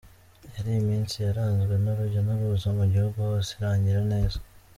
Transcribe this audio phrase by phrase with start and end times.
[0.53, 4.37] yari iminsi yaranzwe n’urujya n’uruza mu gihugu hose, irangira neza.